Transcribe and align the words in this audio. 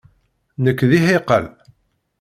Nekk 0.63 0.79
d 0.89 0.91
iḥiqel. 0.97 1.45